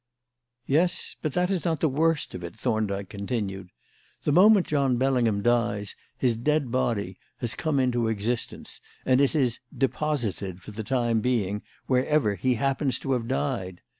[0.65, 3.69] "Yes, but that is not the worst of it," Thorndyke continued.
[4.23, 9.59] "The moment John Bellingham dies, his dead body has come into existence; and it is
[9.77, 13.81] 'deposited' for the time being, wherever he happens to have died.